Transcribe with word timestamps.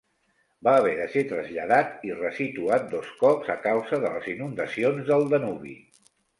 Va 0.67 0.71
haver 0.77 0.93
de 0.99 1.03
ser 1.15 1.23
traslladat 1.31 2.07
i 2.09 2.15
ressituat 2.23 2.89
dos 2.95 3.13
cops 3.21 3.53
a 3.57 3.61
causa 3.69 4.03
de 4.07 4.13
les 4.17 4.33
inundacions 4.37 5.15
del 5.15 5.33
Danubi. 5.37 5.79